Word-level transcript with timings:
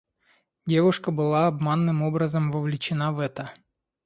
Девушка 0.65 1.11
была 1.11 1.45
обманным 1.45 2.01
образом 2.01 2.49
вовлечена 2.51 3.11
в 3.11 3.19
это... 3.19 3.53